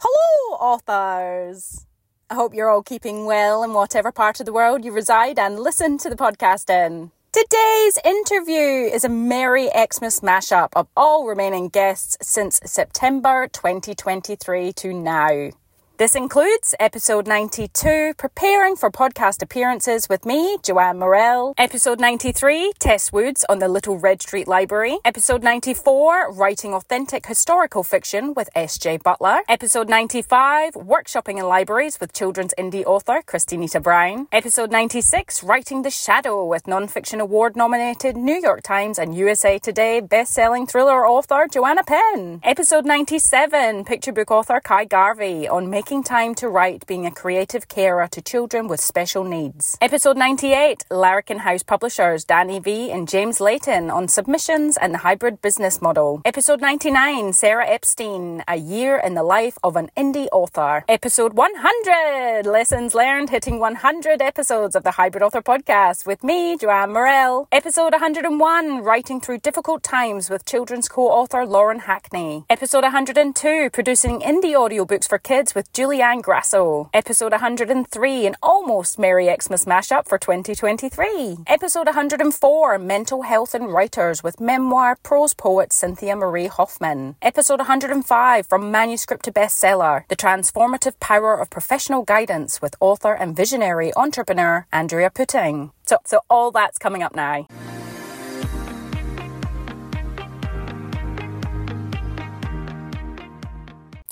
[0.00, 1.86] Hello, authors!
[2.28, 5.60] I hope you're all keeping well in whatever part of the world you reside and
[5.60, 7.12] listen to the podcast in.
[7.32, 14.94] Today's interview is a Merry Xmas mashup of all remaining guests since September 2023 to
[14.94, 15.50] now.
[15.98, 21.54] This includes episode 92, Preparing for Podcast Appearances with me, Joanne Morrell.
[21.56, 24.98] Episode 93, Tess Woods on the Little Red Street Library.
[25.06, 28.98] Episode 94, Writing Authentic Historical Fiction with S.J.
[28.98, 29.40] Butler.
[29.48, 34.28] Episode 95, Workshopping in Libraries with children's indie author Kristy Nita Brown.
[34.32, 40.00] Episode 96, Writing the Shadow with Nonfiction Award nominated New York Times and USA Today
[40.00, 42.40] best-selling thriller author Joanna Penn.
[42.42, 47.12] Episode 97, picture book author Ky Garvey on making Making Time to Write Being a
[47.12, 49.78] Creative Carer to Children with Special Needs.
[49.80, 55.40] Episode 98 Larrikin House Publishers Dani Vee and James Layton on submissions and the hybrid
[55.40, 56.22] business model.
[56.24, 60.84] Episode 99 Sarah Epstein A Year in the Life of an Indie Author.
[60.88, 66.94] Episode 100 Lessons Learned Hitting 100 episodes of the Hybrid Author Podcast with me, Joanne
[66.94, 67.46] Morrell.
[67.52, 72.44] Episode 101 Writing Through Difficult Times with children's co author Lauren Hackney.
[72.50, 76.88] Episode 102 Producing Indie Audiobooks for Kids with Julie Anne Grasso.
[76.94, 81.40] Episode 103, an almost Merry Xmas mashup for 2023.
[81.46, 87.16] Episode 104, Mental Health and Writers with memoir prose poet Cynthia Marie Hoffman.
[87.20, 93.36] Episode 105, From Manuscript to Bestseller, The Transformative Power of Professional Guidance with author and
[93.36, 95.72] visionary entrepreneur Andrea Putting.
[95.84, 97.48] So, so all that's coming up now.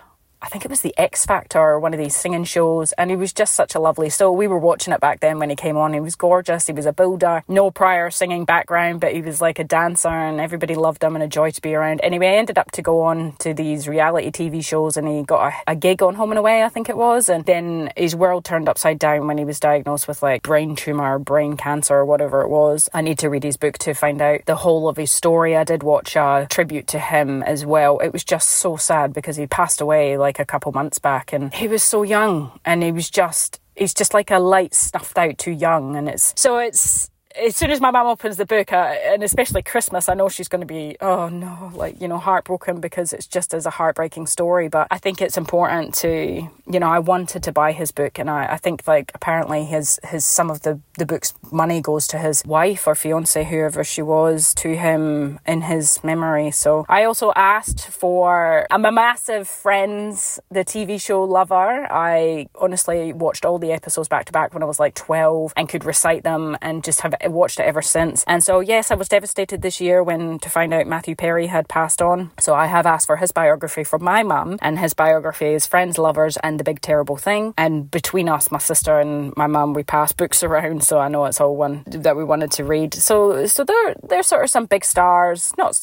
[0.43, 3.17] I think it was the X Factor or one of these singing shows, and he
[3.17, 4.37] was just such a lovely soul.
[4.37, 5.95] We were watching it back then when he came on.
[5.95, 6.67] He was gorgeous.
[6.67, 10.41] He was a builder, no prior singing background, but he was like a dancer, and
[10.41, 12.01] everybody loved him and a joy to be around.
[12.03, 15.53] Anyway, I ended up to go on to these reality TV shows, and he got
[15.53, 18.45] a, a gig on Home and Away, I think it was, and then his world
[18.45, 22.43] turned upside down when he was diagnosed with like brain tumor, brain cancer, or whatever
[22.43, 22.91] it was.
[22.93, 25.57] I need to read his book to find out the whole of his story.
[25.57, 27.99] I did watch a tribute to him as well.
[28.01, 31.53] It was just so sad because he passed away like a couple months back and
[31.55, 35.39] he was so young and he was just he's just like a light snuffed out
[35.39, 38.95] too young and it's so it's as soon as my mum opens the book, uh,
[39.05, 42.81] and especially Christmas, I know she's going to be, oh no, like, you know, heartbroken
[42.81, 44.69] because it's just as a heartbreaking story.
[44.69, 48.31] But I think it's important to, you know, I wanted to buy his book, and
[48.31, 52.19] I, I think, like, apparently his, his, some of the, the book's money goes to
[52.19, 56.51] his wife or fiance, whoever she was, to him in his memory.
[56.51, 61.87] So I also asked for, I'm a massive Friends, the TV show lover.
[61.91, 65.69] I honestly watched all the episodes back to back when I was like 12 and
[65.69, 68.25] could recite them and just have watched it ever since.
[68.27, 71.69] And so, yes, I was devastated this year when to find out Matthew Perry had
[71.69, 72.31] passed on.
[72.39, 75.99] So I have asked for his biography from my mum, and his biography is Friends,
[75.99, 77.55] Lovers, and the Big Terrible Thing.
[77.57, 81.25] And between us, my sister and my mum, we pass books around, so I know
[81.25, 82.95] it's all one that we wanted to read.
[82.95, 85.77] So, so there, there's sort of some big stars, not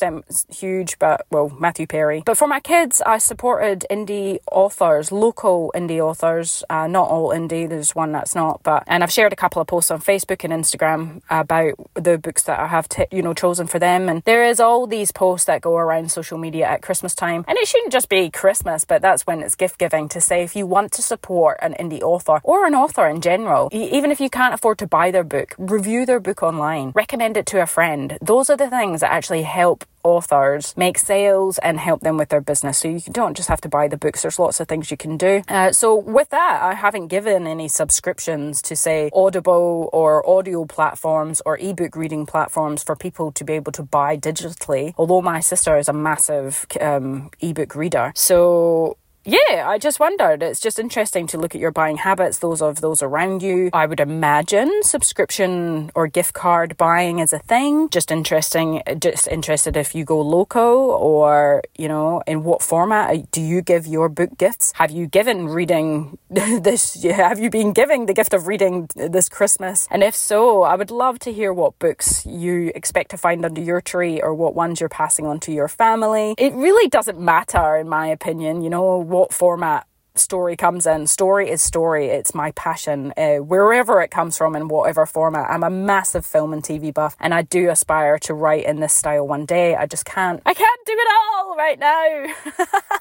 [0.50, 2.24] huge, but well, Matthew Perry.
[2.26, 7.68] But for my kids, I supported indie authors, local indie authors, uh, not all indie.
[7.68, 10.54] There's one that's not, but and I've shared a couple of posts on Facebook and
[10.54, 14.08] Instagram about the books that I have, t- you know, chosen for them.
[14.08, 17.58] And there is all these posts that go around social media at Christmas time, and
[17.58, 20.66] it shouldn't just be Christmas, but that's when it's gift giving to say if you
[20.66, 24.54] want to support an indie author or an author in general, even if you can't
[24.54, 28.18] afford to buy their book, review their book online, recommend it to a friend.
[28.22, 32.41] Those are the things that actually help authors make sales and help them with their
[32.41, 32.79] business.
[32.79, 34.22] So you don't just have to buy the books.
[34.22, 35.43] There's lots of things you can do.
[35.48, 41.41] Uh, so with that, I haven't given any subscriptions to say Audible or audio platforms
[41.45, 44.93] or ebook reading platforms for people to be able to buy digitally.
[44.98, 50.44] Although my sister is a massive um, ebook reader, so yeah, I just wondered.
[50.44, 53.70] It's just interesting to look at your buying habits, those of those around you.
[53.72, 57.89] I would imagine subscription or gift card buying is a thing.
[57.89, 63.39] Just interesting, just interested if you go loco or, you know, in what format do
[63.39, 64.74] you give your book gifts?
[64.75, 67.01] Have you given reading this?
[67.03, 69.88] Have you been giving the gift of reading this Christmas?
[69.89, 73.62] And if so, I would love to hear what books you expect to find under
[73.62, 76.36] your tree or what ones you're passing on to your family.
[76.38, 81.08] It really doesn't matter, in my opinion, you know what format story comes in.
[81.08, 82.08] Story is story.
[82.08, 85.50] It's my passion, uh, wherever it comes from in whatever format.
[85.50, 88.93] I'm a massive film and TV buff, and I do aspire to write in this
[88.93, 89.75] style one day.
[89.75, 90.41] I just can't.
[90.46, 92.34] I can't do it all right now.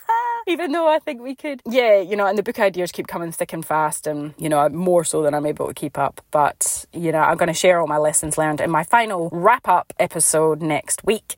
[0.46, 1.62] Even though I think we could.
[1.66, 4.68] Yeah, you know, and the book ideas keep coming thick and fast, and you know,
[4.68, 6.20] more so than I'm able to keep up.
[6.30, 9.66] But you know, I'm going to share all my lessons learned in my final wrap
[9.66, 11.36] up episode next week.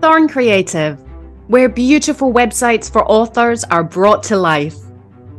[0.00, 0.96] Thorn Creative,
[1.48, 4.76] where beautiful websites for authors are brought to life.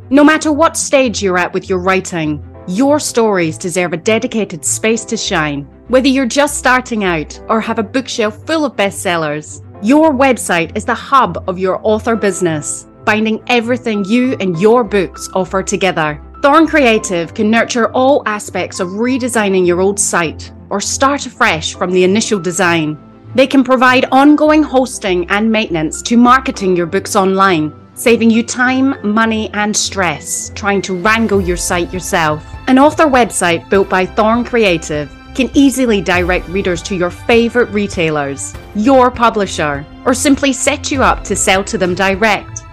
[0.09, 5.05] No matter what stage you're at with your writing, your stories deserve a dedicated space
[5.05, 5.61] to shine.
[5.87, 10.83] Whether you're just starting out or have a bookshelf full of bestsellers, your website is
[10.83, 16.21] the hub of your author business, binding everything you and your books offer together.
[16.41, 21.91] Thorn Creative can nurture all aspects of redesigning your old site or start afresh from
[21.91, 22.97] the initial design.
[23.35, 28.95] They can provide ongoing hosting and maintenance to marketing your books online, saving you time,
[29.03, 32.43] money, and stress trying to wrangle your site yourself.
[32.67, 38.53] An author website built by Thorn Creative can easily direct readers to your favourite retailers,
[38.75, 42.63] your publisher, or simply set you up to sell to them direct.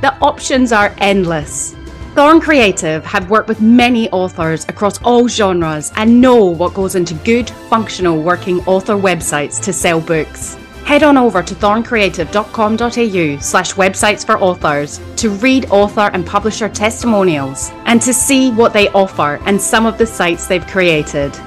[0.00, 1.74] The options are endless.
[2.16, 7.12] Thorn Creative have worked with many authors across all genres and know what goes into
[7.12, 10.54] good, functional working author websites to sell books.
[10.86, 17.70] Head on over to thorncreative.com.au slash websites for authors to read author and publisher testimonials
[17.84, 21.38] and to see what they offer and some of the sites they've created.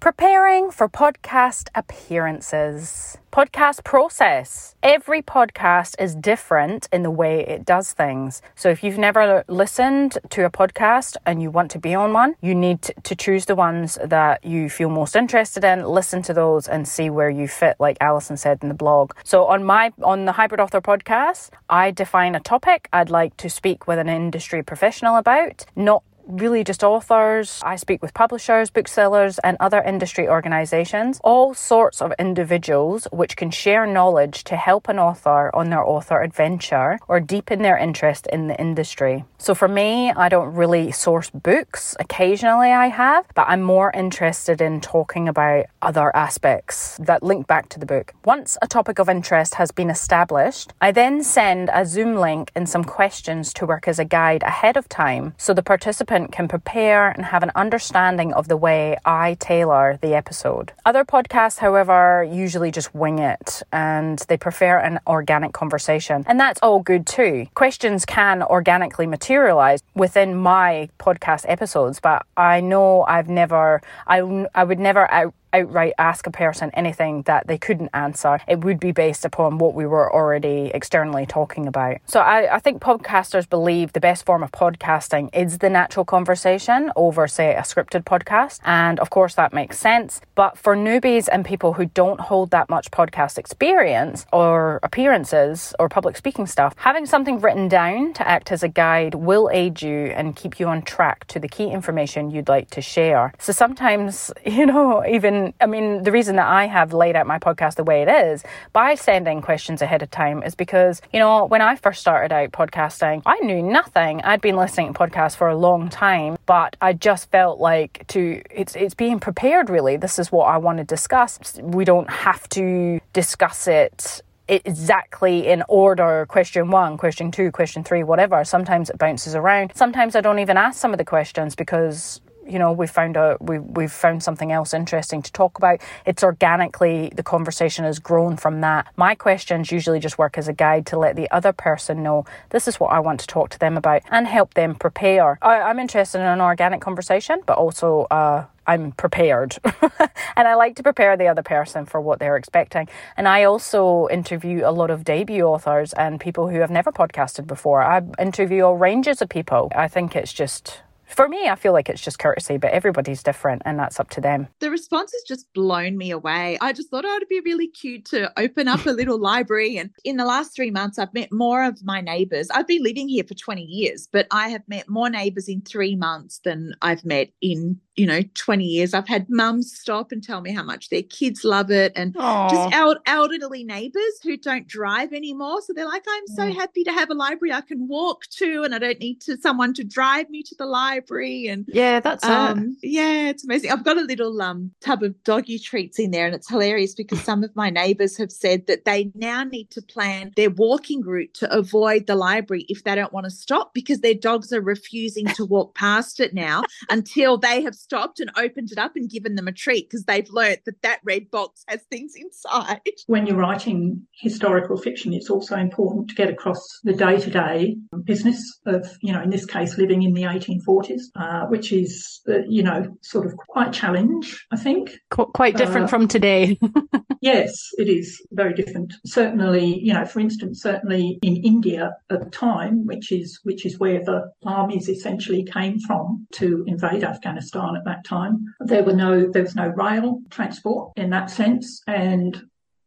[0.00, 3.18] Preparing for podcast appearances.
[3.30, 4.74] Podcast process.
[4.82, 8.40] Every podcast is different in the way it does things.
[8.54, 12.34] So if you've never listened to a podcast and you want to be on one,
[12.40, 16.66] you need to choose the ones that you feel most interested in, listen to those
[16.66, 19.12] and see where you fit, like Alison said in the blog.
[19.22, 23.50] So on my on the Hybrid Author podcast, I define a topic I'd like to
[23.50, 27.60] speak with an industry professional about, not really just authors.
[27.64, 33.50] I speak with publishers, booksellers, and other industry organisations, all sorts of individuals which can
[33.50, 38.48] share knowledge to help an author on their author adventure or deepen their interest in
[38.48, 39.24] the industry.
[39.38, 41.96] So for me, I don't really source books.
[41.98, 47.68] Occasionally I have, but I'm more interested in talking about other aspects that link back
[47.70, 48.12] to the book.
[48.24, 52.68] Once a topic of interest has been established, I then send a Zoom link and
[52.68, 56.48] some questions to work as a guide ahead of time so the participant participant can
[56.48, 60.72] prepare and have an understanding of the way I tailor the episode.
[60.84, 66.24] Other podcasts, however, usually just wing it and they prefer an organic conversation.
[66.26, 67.46] And that's all good too.
[67.54, 74.64] Questions can organically materialize within my podcast episodes, but I know I've never, I, I
[74.64, 78.40] would never out outright ask a person anything that they couldn't answer.
[78.48, 81.98] It would be based upon what we were already externally talking about.
[82.06, 86.92] So I, I think podcasters believe the best form of podcasting is the natural conversation
[86.96, 88.60] over, say, a scripted podcast.
[88.64, 90.20] And of course, that makes sense.
[90.34, 95.88] But for newbies and people who don't hold that much podcast experience or appearances or
[95.88, 100.06] public speaking stuff, having something written down to act as a guide will aid you
[100.06, 103.32] and keep you on track to the key information you'd like to share.
[103.38, 107.38] So sometimes, you know, even I mean, the reason that I have laid out my
[107.38, 111.44] podcast the way it is by sending questions ahead of time is because, you know,
[111.46, 114.22] when I first started out podcasting, I knew nothing.
[114.22, 118.42] I'd been listening to podcasts for a long time, but I just felt like to
[118.50, 119.96] it's it's being prepared really.
[119.96, 121.58] This is what I want to discuss.
[121.62, 128.02] We don't have to discuss it exactly in order question one, question two, question three,
[128.02, 128.44] whatever.
[128.44, 129.72] Sometimes it bounces around.
[129.74, 132.20] Sometimes I don't even ask some of the questions because
[132.50, 135.80] you know, we found out we we've found something else interesting to talk about.
[136.06, 138.86] It's organically the conversation has grown from that.
[138.96, 142.66] My questions usually just work as a guide to let the other person know this
[142.68, 145.38] is what I want to talk to them about and help them prepare.
[145.42, 149.58] I, am interested in an organic conversation, but also uh, I'm prepared.
[150.36, 152.88] and I like to prepare the other person for what they're expecting.
[153.16, 157.46] And I also interview a lot of debut authors and people who have never podcasted
[157.46, 157.82] before.
[157.82, 159.72] I interview all ranges of people.
[159.74, 163.62] I think it's just for me, I feel like it's just courtesy, but everybody's different
[163.64, 164.48] and that's up to them.
[164.60, 166.58] The response has just blown me away.
[166.60, 169.76] I just thought oh, it'd be really cute to open up a little library.
[169.76, 172.48] And in the last three months, I've met more of my neighbors.
[172.50, 175.96] I've been living here for 20 years, but I have met more neighbors in three
[175.96, 180.40] months than I've met in you know 20 years i've had mums stop and tell
[180.40, 182.48] me how much their kids love it and Aww.
[182.48, 186.54] just our elderly neighbors who don't drive anymore so they're like i'm so yeah.
[186.54, 189.74] happy to have a library i can walk to and i don't need to someone
[189.74, 192.88] to drive me to the library and yeah that's um it.
[192.88, 196.34] yeah it's amazing i've got a little um tub of doggy treats in there and
[196.34, 200.32] it's hilarious because some of my neighbors have said that they now need to plan
[200.36, 204.14] their walking route to avoid the library if they don't want to stop because their
[204.14, 208.78] dogs are refusing to walk past it now until they have stopped and opened it
[208.78, 212.14] up and given them a treat because they've learnt that that red box has things
[212.14, 212.80] inside.
[213.08, 217.76] When you're writing historical fiction, it's also important to get across the day to day
[218.04, 222.38] business of, you know, in this case, living in the 1840s, uh, which is, uh,
[222.48, 224.96] you know, sort of quite challenge, I think.
[225.10, 226.60] Qu- quite different uh, from today.
[227.20, 228.94] yes, it is very different.
[229.04, 233.80] Certainly, you know, for instance, certainly in India at the time, which is which is
[233.80, 238.44] where the armies essentially came from to invade Afghanistan at that time.
[238.60, 241.82] There were no, there was no rail transport in that sense.
[241.86, 242.40] And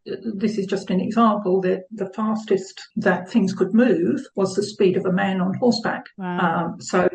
[0.05, 4.97] this is just an example that the fastest that things could move was the speed
[4.97, 6.05] of a man on horseback.
[6.17, 6.65] Wow.
[6.73, 7.07] Um, so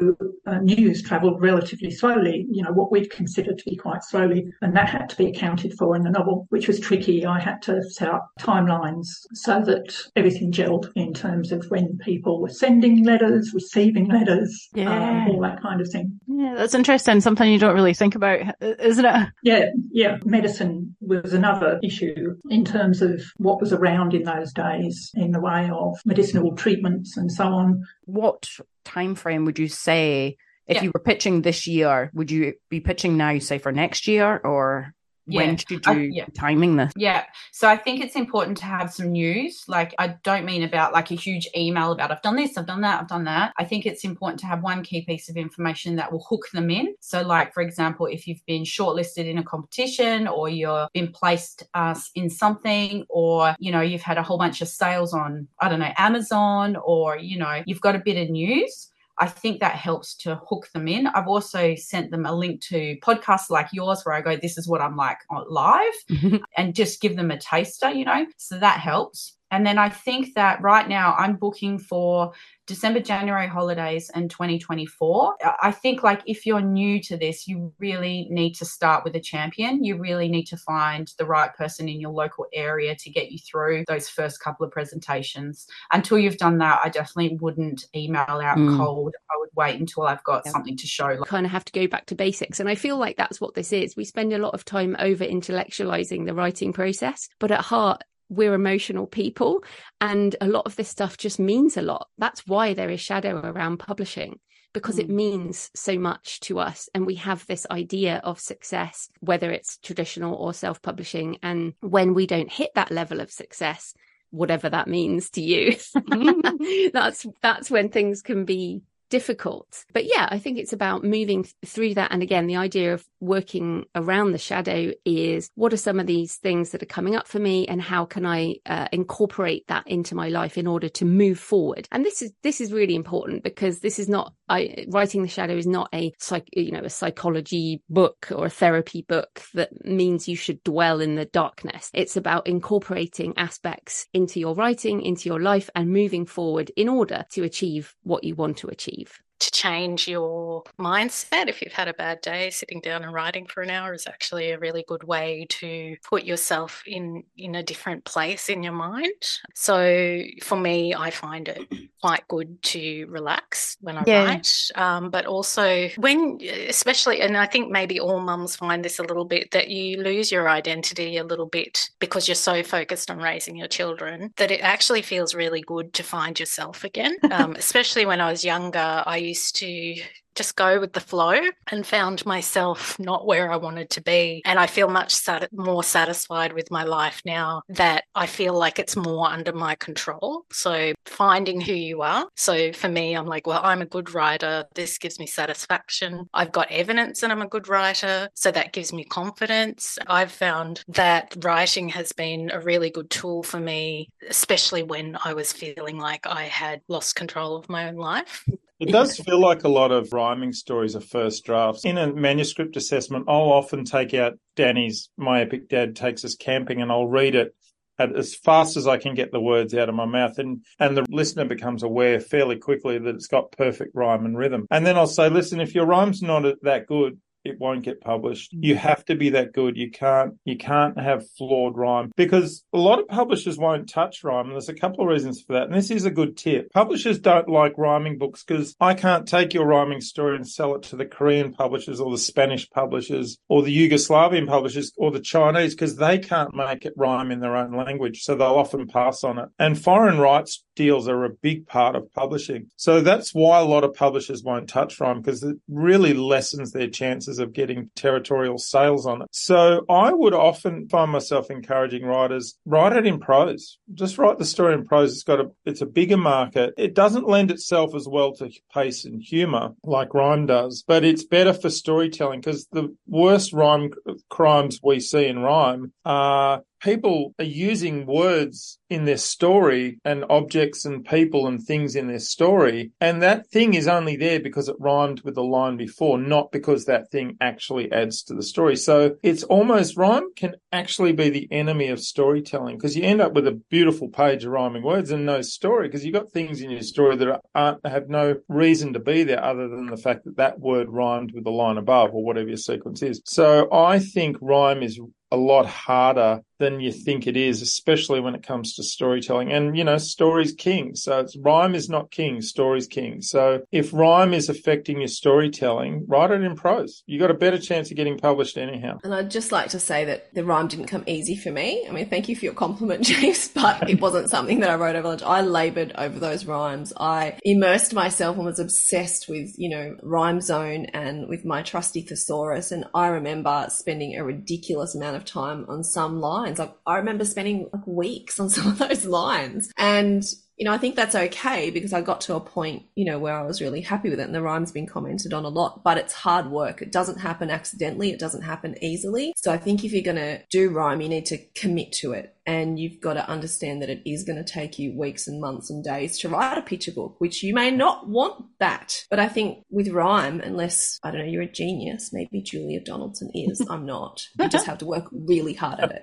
[0.46, 4.50] uh, news travelled relatively slowly, you know, what we'd consider to be quite slowly.
[4.62, 7.26] And that had to be accounted for in the novel, which was tricky.
[7.26, 12.40] I had to set up timelines so that everything gelled in terms of when people
[12.40, 15.24] were sending letters, receiving letters, um, yeah.
[15.24, 16.17] um, all that kind of thing.
[16.38, 17.20] Yeah, that's interesting.
[17.20, 19.28] Something you don't really think about, isn't it?
[19.42, 20.18] Yeah, yeah.
[20.24, 25.32] Medicine was another issue in terms terms of what was around in those days in
[25.32, 27.84] the way of medicinal treatments and so on.
[28.04, 28.48] What
[28.84, 30.84] time frame would you say if yeah.
[30.84, 34.94] you were pitching this year, would you be pitching now, say for next year, or
[35.28, 35.40] yeah.
[35.40, 36.26] when should you I, yeah.
[36.34, 36.92] timing this?
[36.96, 37.24] Yeah.
[37.52, 39.64] So I think it's important to have some news.
[39.68, 42.80] Like I don't mean about like a huge email about I've done this, I've done
[42.82, 43.52] that, I've done that.
[43.58, 46.70] I think it's important to have one key piece of information that will hook them
[46.70, 46.94] in.
[47.00, 51.64] So like for example, if you've been shortlisted in a competition or you've been placed
[51.74, 55.68] uh, in something or you know you've had a whole bunch of sales on I
[55.68, 59.74] don't know Amazon or you know you've got a bit of news I think that
[59.74, 61.06] helps to hook them in.
[61.08, 64.68] I've also sent them a link to podcasts like yours where I go, this is
[64.68, 66.36] what I'm like uh, live mm-hmm.
[66.56, 69.37] and just give them a taster, you know, so that helps.
[69.50, 72.32] And then I think that right now I'm booking for
[72.66, 75.36] December, January holidays and 2024.
[75.62, 79.20] I think like if you're new to this, you really need to start with a
[79.20, 79.82] champion.
[79.82, 83.38] You really need to find the right person in your local area to get you
[83.38, 85.66] through those first couple of presentations.
[85.92, 88.76] Until you've done that, I definitely wouldn't email out mm.
[88.76, 89.14] cold.
[89.30, 90.52] I would wait until I've got yeah.
[90.52, 91.22] something to show.
[91.24, 92.60] Kind of have to go back to basics.
[92.60, 93.96] And I feel like that's what this is.
[93.96, 98.54] We spend a lot of time over intellectualizing the writing process, but at heart, we're
[98.54, 99.62] emotional people
[100.00, 103.40] and a lot of this stuff just means a lot that's why there is shadow
[103.42, 104.38] around publishing
[104.72, 105.00] because mm.
[105.00, 109.78] it means so much to us and we have this idea of success whether it's
[109.78, 113.94] traditional or self-publishing and when we don't hit that level of success
[114.30, 115.74] whatever that means to you
[116.92, 119.84] that's that's when things can be difficult.
[119.92, 122.12] But yeah, I think it's about moving through that.
[122.12, 126.36] And again, the idea of working around the shadow is what are some of these
[126.36, 130.14] things that are coming up for me and how can I uh, incorporate that into
[130.14, 131.88] my life in order to move forward?
[131.90, 135.56] And this is, this is really important because this is not, I, writing the shadow
[135.56, 140.28] is not a psych, you know, a psychology book or a therapy book that means
[140.28, 141.90] you should dwell in the darkness.
[141.94, 147.24] It's about incorporating aspects into your writing, into your life and moving forward in order
[147.32, 148.97] to achieve what you want to achieve
[149.38, 153.62] to change your mindset if you've had a bad day sitting down and writing for
[153.62, 158.04] an hour is actually a really good way to put yourself in in a different
[158.04, 161.60] place in your mind so for me i find it
[162.00, 164.24] quite good to relax when i yeah.
[164.24, 169.02] write um, but also when especially and i think maybe all mums find this a
[169.02, 173.18] little bit that you lose your identity a little bit because you're so focused on
[173.18, 178.06] raising your children that it actually feels really good to find yourself again um, especially
[178.06, 180.00] when i was younger i used to
[180.38, 181.34] just go with the flow
[181.72, 184.40] and found myself not where I wanted to be.
[184.44, 188.78] And I feel much sat- more satisfied with my life now that I feel like
[188.78, 190.46] it's more under my control.
[190.52, 192.28] So finding who you are.
[192.36, 194.64] So for me, I'm like, well, I'm a good writer.
[194.76, 196.28] This gives me satisfaction.
[196.32, 198.28] I've got evidence that I'm a good writer.
[198.34, 199.98] So that gives me confidence.
[200.06, 205.34] I've found that writing has been a really good tool for me, especially when I
[205.34, 208.48] was feeling like I had lost control of my own life.
[208.80, 211.84] It does feel like a lot of rhyming stories are first drafts.
[211.84, 216.82] In a manuscript assessment, I'll often take out Dani's My Epic Dad Takes Us Camping
[216.82, 217.54] and I'll read it
[217.98, 220.38] as fast as I can get the words out of my mouth.
[220.38, 224.66] And, and the listener becomes aware fairly quickly that it's got perfect rhyme and rhythm.
[224.70, 228.52] And then I'll say, listen, if your rhyme's not that good, it won't get published.
[228.52, 228.78] You mm.
[228.78, 229.76] have to be that good.
[229.76, 234.46] You can't you can't have flawed rhyme because a lot of publishers won't touch rhyme.
[234.46, 235.64] And there's a couple of reasons for that.
[235.64, 236.72] And this is a good tip.
[236.72, 240.82] Publishers don't like rhyming books because I can't take your rhyming story and sell it
[240.84, 245.74] to the Korean publishers or the Spanish publishers or the Yugoslavian publishers or the Chinese
[245.74, 248.22] because they can't make it rhyme in their own language.
[248.22, 249.48] So they'll often pass on it.
[249.58, 252.70] And foreign rights deals are a big part of publishing.
[252.76, 256.88] So that's why a lot of publishers won't touch rhyme because it really lessens their
[256.88, 259.28] chances of getting territorial sales on it.
[259.30, 263.78] So I would often find myself encouraging writers write it in prose.
[263.92, 265.12] Just write the story in prose.
[265.12, 266.72] It's got a it's a bigger market.
[266.78, 271.24] It doesn't lend itself as well to pace and humor like rhyme does, but it's
[271.24, 273.90] better for storytelling because the worst rhyme
[274.30, 280.84] crimes we see in rhyme are people are using words in their story and objects
[280.84, 282.92] and people and things in their story.
[283.00, 286.84] And that thing is only there because it rhymed with the line before, not because
[286.84, 288.76] that thing actually adds to the story.
[288.76, 293.32] So it's almost rhyme can actually be the enemy of storytelling because you end up
[293.32, 296.70] with a beautiful page of rhyming words and no story because you've got things in
[296.70, 300.36] your story that aren't, have no reason to be there other than the fact that
[300.36, 303.20] that word rhymed with the line above or whatever your sequence is.
[303.24, 308.34] So I think rhyme is a lot harder than you think it is, especially when
[308.34, 309.52] it comes to storytelling.
[309.52, 310.94] And, you know, story's king.
[310.94, 313.22] So it's rhyme is not king, story's king.
[313.22, 317.02] So if rhyme is affecting your storytelling, write it in prose.
[317.06, 318.98] You got a better chance of getting published anyhow.
[319.04, 321.86] And I'd just like to say that the rhyme didn't come easy for me.
[321.88, 324.96] I mean, thank you for your compliment, James, but it wasn't something that I wrote
[324.96, 325.22] over lunch.
[325.22, 326.92] I labored over those rhymes.
[326.98, 332.02] I immersed myself and was obsessed with, you know, Rhyme Zone and with my trusty
[332.02, 332.72] thesaurus.
[332.72, 336.58] And I remember spending a ridiculous amount of time on some lines lines.
[336.58, 339.72] Like I remember spending like weeks on some of those lines.
[339.76, 340.24] And
[340.56, 343.34] you know, I think that's okay because I got to a point, you know, where
[343.34, 345.98] I was really happy with it and the rhyme's been commented on a lot, but
[345.98, 346.82] it's hard work.
[346.82, 348.10] It doesn't happen accidentally.
[348.10, 349.32] It doesn't happen easily.
[349.36, 352.34] So I think if you're going to do rhyme, you need to commit to it
[352.48, 355.68] and you've got to understand that it is going to take you weeks and months
[355.68, 359.04] and days to write a picture book, which you may not want that.
[359.10, 363.30] But I think with rhyme, unless, I don't know, you're a genius, maybe Julia Donaldson
[363.34, 364.22] is, I'm not.
[364.40, 366.00] You just have to work really hard at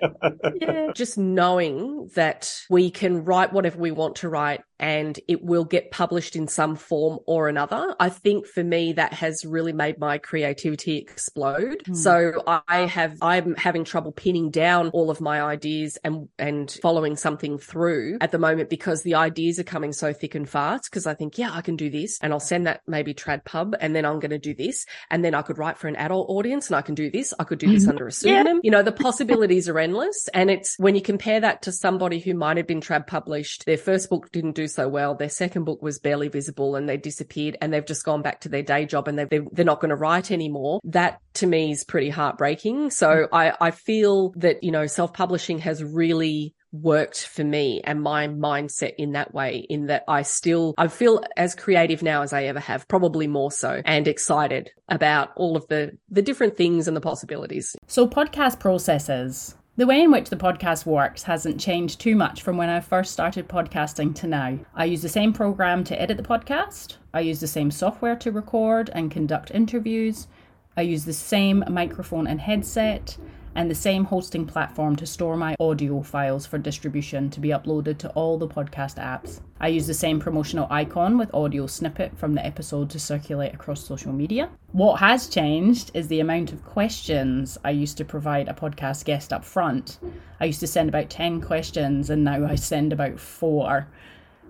[0.60, 0.92] yeah.
[0.94, 5.90] Just knowing that we can write whatever we want to write and it will get
[5.90, 7.94] published in some form or another.
[7.98, 11.82] I think for me, that has really made my creativity explode.
[11.88, 11.96] Mm.
[11.96, 17.16] So I have, I'm having trouble pinning down all of my ideas and, and following
[17.16, 20.90] something through at the moment because the ideas are coming so thick and fast.
[20.90, 23.74] Cause I think, yeah, I can do this and I'll send that maybe trad pub
[23.80, 24.86] and then I'm going to do this.
[25.10, 27.32] And then I could write for an adult audience and I can do this.
[27.38, 27.90] I could do this mm-hmm.
[27.90, 28.56] under a pseudonym.
[28.56, 28.60] Yeah.
[28.62, 30.28] You know, the possibilities are endless.
[30.34, 33.78] And it's when you compare that to somebody who might have been trad published, their
[33.78, 35.14] first book didn't do so well.
[35.14, 38.48] Their second book was barely visible and they disappeared and they've just gone back to
[38.48, 40.80] their day job and they they're not going to write anymore.
[40.84, 42.90] That to me is pretty heartbreaking.
[42.90, 43.28] So mm.
[43.32, 48.92] I, I feel that, you know, self-publishing has really worked for me and my mindset
[48.98, 52.60] in that way in that I still I feel as creative now as I ever
[52.60, 57.00] have probably more so and excited about all of the the different things and the
[57.00, 57.74] possibilities.
[57.86, 62.56] So podcast processes the way in which the podcast works hasn't changed too much from
[62.56, 64.58] when I first started podcasting to now.
[64.74, 68.32] I use the same program to edit the podcast, I use the same software to
[68.32, 70.28] record and conduct interviews,
[70.76, 73.16] I use the same microphone and headset,
[73.56, 77.96] and the same hosting platform to store my audio files for distribution to be uploaded
[77.98, 79.40] to all the podcast apps.
[79.58, 83.82] I use the same promotional icon with audio snippet from the episode to circulate across
[83.82, 84.50] social media.
[84.72, 89.32] What has changed is the amount of questions I used to provide a podcast guest
[89.32, 89.98] up front.
[90.38, 93.88] I used to send about 10 questions and now I send about 4.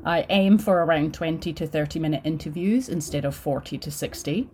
[0.04, 4.50] I aim for around 20 to 30 minute interviews instead of 40 to 60.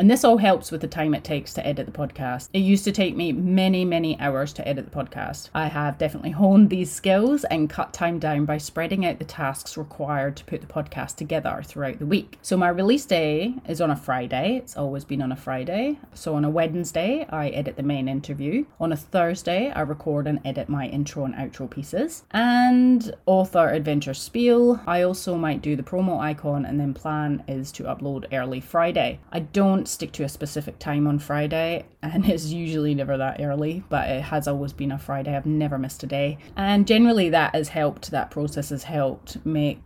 [0.00, 2.48] And this all helps with the time it takes to edit the podcast.
[2.54, 5.50] It used to take me many, many hours to edit the podcast.
[5.52, 9.76] I have definitely honed these skills and cut time down by spreading out the tasks
[9.76, 12.38] required to put the podcast together throughout the week.
[12.40, 14.56] So my release day is on a Friday.
[14.56, 15.98] It's always been on a Friday.
[16.14, 18.64] So on a Wednesday, I edit the main interview.
[18.80, 22.24] On a Thursday, I record and edit my intro and outro pieces.
[22.30, 27.70] And author adventure spiel, I also might do the promo icon and then plan is
[27.72, 29.20] to upload early Friday.
[29.30, 33.84] I don't stick to a specific time on Friday and it's usually never that early,
[33.88, 35.36] but it has always been a Friday.
[35.36, 36.38] I've never missed a day.
[36.56, 39.82] And generally that has helped, that process has helped make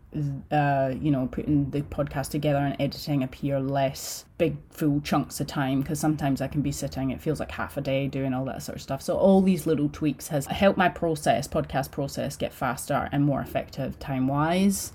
[0.53, 5.47] uh, you know, putting the podcast together and editing appear less big full chunks of
[5.47, 8.45] time because sometimes I can be sitting, it feels like half a day doing all
[8.45, 9.03] that sort of stuff.
[9.03, 13.41] So all these little tweaks has helped my process, podcast process, get faster and more
[13.41, 14.93] effective time wise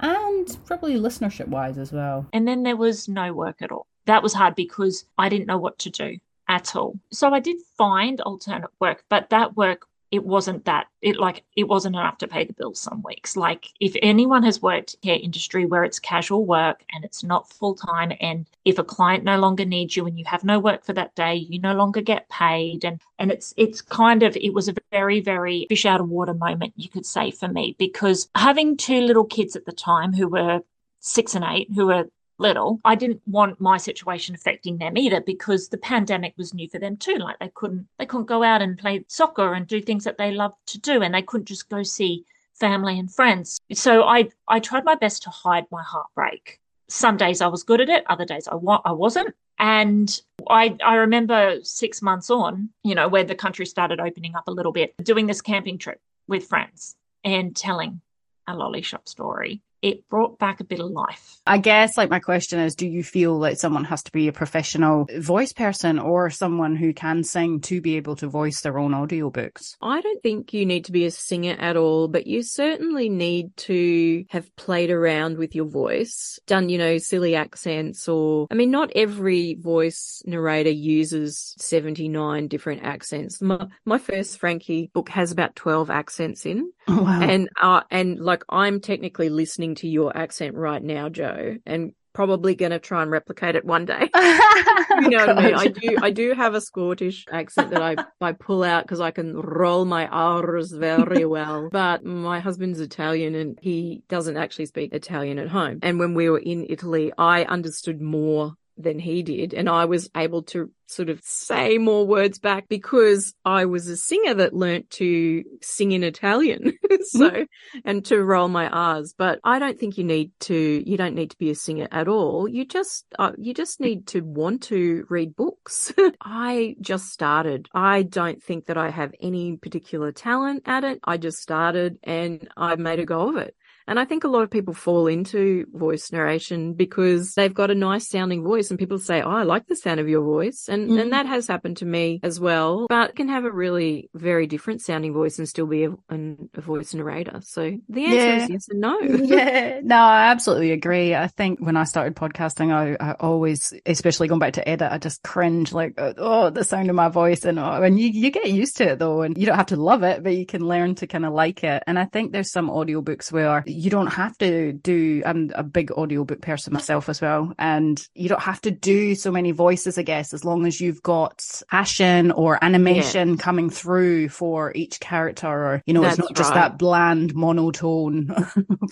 [0.00, 2.26] and probably listenership wise as well.
[2.32, 3.86] And then there was no work at all.
[4.06, 6.98] That was hard because I didn't know what to do at all.
[7.12, 11.68] So I did find alternate work, but that work it wasn't that it like it
[11.68, 15.64] wasn't enough to pay the bills some weeks like if anyone has worked care industry
[15.66, 19.64] where it's casual work and it's not full time and if a client no longer
[19.64, 22.84] needs you and you have no work for that day you no longer get paid
[22.84, 26.34] and and it's it's kind of it was a very very fish out of water
[26.34, 30.28] moment you could say for me because having two little kids at the time who
[30.28, 30.60] were
[31.00, 32.10] 6 and 8 who were
[32.40, 36.78] little, I didn't want my situation affecting them either because the pandemic was new for
[36.78, 37.16] them too.
[37.16, 40.32] Like they couldn't they couldn't go out and play soccer and do things that they
[40.32, 42.24] loved to do and they couldn't just go see
[42.54, 43.58] family and friends.
[43.72, 46.60] So I I tried my best to hide my heartbreak.
[46.88, 49.34] Some days I was good at it, other days I wa- I wasn't.
[49.58, 54.48] And I I remember 6 months on, you know, where the country started opening up
[54.48, 58.00] a little bit, doing this camping trip with friends and telling
[58.46, 61.40] a lolly shop story it brought back a bit of life.
[61.46, 64.32] I guess, like, my question is do you feel that someone has to be a
[64.32, 68.92] professional voice person or someone who can sing to be able to voice their own
[68.92, 69.76] audiobooks?
[69.80, 73.56] I don't think you need to be a singer at all, but you certainly need
[73.58, 78.70] to have played around with your voice, done, you know, silly accents or, I mean,
[78.70, 83.40] not every voice narrator uses 79 different accents.
[83.40, 86.70] My, my first Frankie book has about 12 accents in.
[86.86, 87.20] Oh, wow.
[87.22, 91.92] And, uh, and like, I'm technically listening listening to your accent right now, Joe, and
[92.12, 94.10] probably going to try and replicate it one day.
[94.14, 95.54] you know what I mean?
[95.54, 99.12] I do, I do have a Scottish accent that I, I pull out because I
[99.12, 101.68] can roll my R's very well.
[101.70, 105.78] But my husband's Italian and he doesn't actually speak Italian at home.
[105.82, 109.54] And when we were in Italy, I understood more than he did.
[109.54, 113.96] And I was able to sort of say more words back because I was a
[113.96, 116.72] singer that learnt to sing in Italian.
[117.02, 117.78] so, mm-hmm.
[117.84, 119.14] and to roll my R's.
[119.16, 122.08] But I don't think you need to, you don't need to be a singer at
[122.08, 122.48] all.
[122.48, 125.92] You just, uh, you just need to want to read books.
[126.20, 127.68] I just started.
[127.72, 131.00] I don't think that I have any particular talent at it.
[131.04, 133.54] I just started and I made a go of it.
[133.86, 137.74] And I think a lot of people fall into voice narration because they've got a
[137.74, 140.68] nice sounding voice and people say, Oh, I like the sound of your voice.
[140.68, 141.00] And, mm.
[141.00, 144.82] and that has happened to me as well, but can have a really very different
[144.82, 147.40] sounding voice and still be a, a voice narrator.
[147.42, 148.44] So the answer yeah.
[148.44, 149.00] is yes and no.
[149.00, 149.80] yeah.
[149.82, 151.14] No, I absolutely agree.
[151.14, 154.98] I think when I started podcasting, I, I always, especially going back to edit, I
[154.98, 157.44] just cringe like, oh, the sound of my voice.
[157.44, 159.22] And, oh, and you, you get used to it though.
[159.22, 161.64] And you don't have to love it, but you can learn to kind of like
[161.64, 161.82] it.
[161.86, 165.90] And I think there's some audiobooks where you don't have to do I'm a big
[165.92, 170.02] audiobook person myself as well and you don't have to do so many voices I
[170.02, 173.36] guess as long as you've got passion or animation yeah.
[173.36, 178.30] coming through for each character or you know That's it's not just that bland monotone.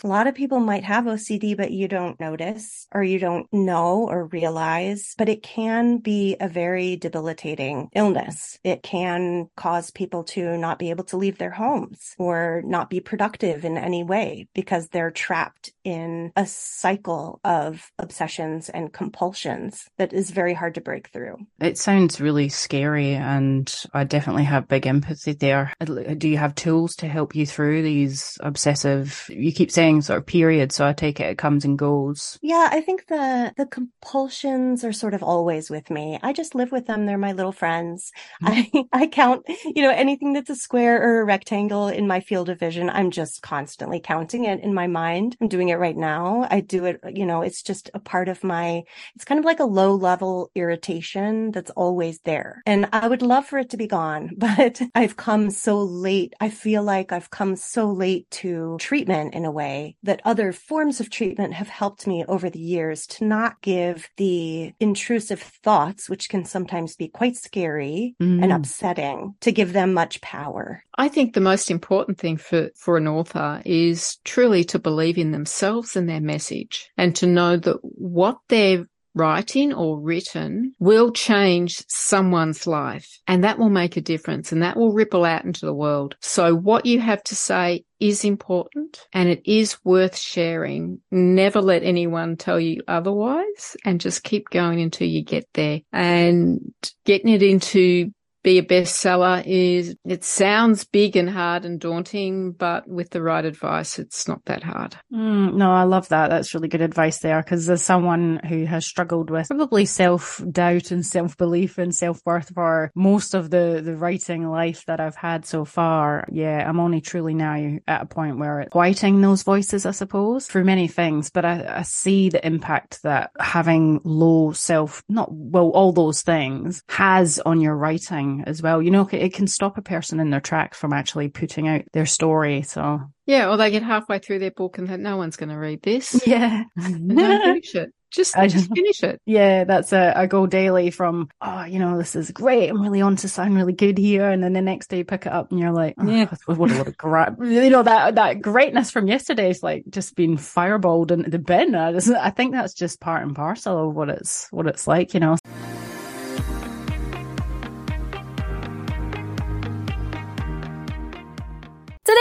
[0.03, 4.09] A lot of people might have OCD but you don't notice or you don't know
[4.09, 8.59] or realize but it can be a very debilitating illness.
[8.65, 13.01] It can cause people to not be able to leave their homes or not be
[13.01, 19.89] productive in any way because because they're trapped in a cycle of obsessions and compulsions
[19.97, 21.39] that is very hard to break through.
[21.59, 25.73] It sounds really scary, and I definitely have big empathy there.
[25.83, 29.25] Do you have tools to help you through these obsessive?
[29.31, 32.39] You keep saying sort of periods, so I take it it comes and goes.
[32.43, 36.19] Yeah, I think the the compulsions are sort of always with me.
[36.23, 38.13] I just live with them; they're my little friends.
[38.43, 38.79] Mm-hmm.
[38.93, 42.51] I I count, you know, anything that's a square or a rectangle in my field
[42.51, 42.91] of vision.
[42.91, 45.37] I'm just constantly counting it treatment in my mind.
[45.41, 46.47] I'm doing it right now.
[46.51, 49.61] I do it, you know, it's just a part of my, it's kind of like
[49.61, 52.63] a low level irritation that's always there.
[52.67, 56.35] And I would love for it to be gone, but I've come so late.
[56.41, 61.01] I feel like I've come so late to treatment in a way that other forms
[61.01, 66.29] of treatment have helped me over the years to not give the intrusive thoughts, which
[66.29, 68.43] can sometimes be quite scary mm.
[68.43, 70.83] and upsetting, to give them much power.
[70.97, 75.33] I think the most important thing for, for an author is truly to believe in
[75.33, 81.83] themselves and their message and to know that what they're writing or written will change
[81.89, 85.75] someone's life and that will make a difference and that will ripple out into the
[85.75, 86.17] world.
[86.21, 91.01] So what you have to say is important and it is worth sharing.
[91.11, 96.73] Never let anyone tell you otherwise and just keep going until you get there and
[97.05, 98.13] getting it into
[98.49, 103.45] be a bestseller is it sounds big and hard and daunting, but with the right
[103.45, 104.97] advice, it's not that hard.
[105.13, 106.31] Mm, no, I love that.
[106.31, 110.91] That's really good advice there because as someone who has struggled with probably self doubt
[110.93, 115.17] and self belief and self worth for most of the, the writing life that I've
[115.17, 119.43] had so far, yeah, I'm only truly now at a point where it's quieting those
[119.43, 121.29] voices, I suppose, for many things.
[121.29, 126.83] But I, I see the impact that having low self, not, well, all those things
[126.89, 128.83] has on your writing as well.
[128.83, 132.07] You know, it can stop a person in their tracks from actually putting out their
[132.07, 132.63] story.
[132.63, 135.59] So yeah, or they get halfway through their book and think no one's going to
[135.59, 136.23] read this.
[136.27, 137.93] Yeah, finish it.
[138.11, 139.21] Just, I just finish it.
[139.27, 142.69] Yeah, that's a, a go daily from, oh, you know, this is great.
[142.69, 144.29] I'm really on to something really good here.
[144.31, 146.71] And then the next day you pick it up and you're like, oh, yeah, what
[146.71, 150.37] a lot of great, you know, that, that greatness from yesterday is like just being
[150.37, 151.75] fireballed into the bin.
[151.75, 155.13] I, just, I think that's just part and parcel of what it's, what it's like,
[155.13, 155.37] you know.